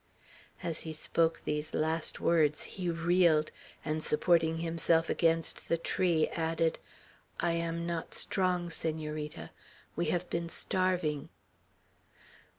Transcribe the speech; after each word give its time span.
As 0.63 0.79
he 0.79 0.93
spoke 0.93 1.43
the 1.45 1.63
last 1.73 2.19
words, 2.19 2.63
he 2.63 2.89
reeled, 2.89 3.51
and, 3.85 4.01
supporting 4.01 4.57
himself 4.57 5.11
against 5.11 5.69
the 5.69 5.77
tree, 5.77 6.27
added: 6.29 6.79
"I 7.39 7.51
am 7.51 7.85
not 7.85 8.15
strong, 8.15 8.71
Senorita; 8.71 9.51
we 9.95 10.05
have 10.05 10.27
been 10.31 10.49
starving." 10.49 11.29